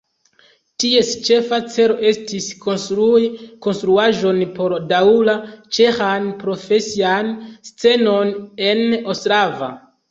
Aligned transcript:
Ties 0.83 1.11
ĉefa 1.27 1.59
celo 1.73 1.97
estis 2.11 2.47
konstrui 2.63 3.29
konstruaĵon 3.67 4.41
por 4.57 4.77
daŭra 4.95 5.37
ĉeĥan 5.79 6.29
profesian 6.47 7.35
scenon 7.73 8.37
en 8.75 8.87
Ostrava. 9.15 9.75